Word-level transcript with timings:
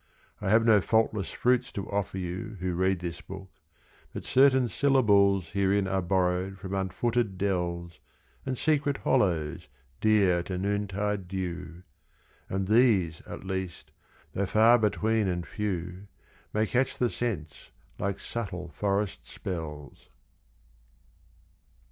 I 0.41 0.49
have 0.49 0.65
no 0.65 0.81
faultless 0.81 1.29
fruits 1.29 1.71
to 1.73 1.87
offer 1.91 2.17
you 2.17 2.57
Who 2.59 2.73
read 2.73 3.01
this 3.01 3.21
book; 3.21 3.51
but 4.11 4.23
certain 4.23 4.67
syllables 4.67 5.49
Herein 5.49 5.87
are 5.87 6.01
borrowed 6.01 6.57
from 6.57 6.71
unfooted 6.73 7.37
dells 7.37 7.99
And 8.43 8.57
secret 8.57 8.97
hollows 9.03 9.67
dear 9.99 10.41
to 10.41 10.57
noontide 10.57 11.27
dew; 11.27 11.83
And 12.49 12.67
these 12.67 13.21
at 13.27 13.45
least, 13.45 13.91
though 14.31 14.47
far 14.47 14.79
between 14.79 15.27
and 15.27 15.45
few, 15.45 16.07
May 16.51 16.65
catch 16.65 16.97
the 16.97 17.11
sense 17.11 17.69
like 17.99 18.19
subtle 18.19 18.69
forest 18.69 19.29
spells. 19.29 20.09